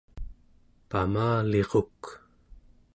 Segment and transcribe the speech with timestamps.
[0.89, 2.01] pamaliruk